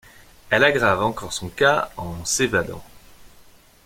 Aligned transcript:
Elle 0.49 0.63
aggrave 0.63 1.03
encore 1.03 1.31
son 1.31 1.49
cas 1.49 1.91
en 1.95 2.25
s'évadant. 2.25 2.81